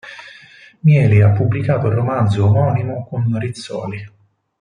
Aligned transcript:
Mieli 0.79 1.21
ha 1.21 1.29
pubblicato 1.29 1.85
il 1.85 1.93
romanzo 1.93 2.45
omonimo 2.47 3.05
con 3.05 3.37
Rizzoli. 3.37 4.03